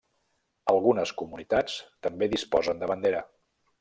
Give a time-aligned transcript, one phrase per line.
[0.71, 1.75] Algunes comunitats
[2.07, 3.21] també disposen de bandera.